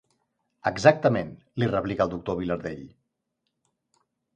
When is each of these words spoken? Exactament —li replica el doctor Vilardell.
Exactament 0.69 1.29
—li 1.63 1.69
replica 1.75 2.09
el 2.09 2.13
doctor 2.17 2.41
Vilardell. 2.43 2.85